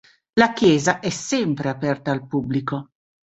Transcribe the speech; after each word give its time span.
La 0.39 0.51
chiesa 0.53 0.99
è 0.99 1.11
sempre 1.11 1.69
aperta 1.69 2.09
al 2.09 2.25
pubblico. 2.25 2.89